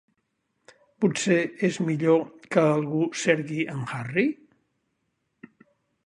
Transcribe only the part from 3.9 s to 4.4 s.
Harry?